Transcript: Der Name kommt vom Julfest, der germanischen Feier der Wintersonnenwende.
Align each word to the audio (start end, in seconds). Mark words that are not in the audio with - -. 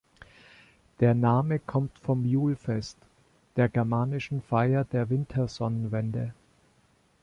Der 0.99 1.13
Name 1.13 1.59
kommt 1.59 1.95
vom 1.99 2.25
Julfest, 2.25 2.97
der 3.55 3.69
germanischen 3.69 4.41
Feier 4.41 4.83
der 4.83 5.11
Wintersonnenwende. 5.11 6.33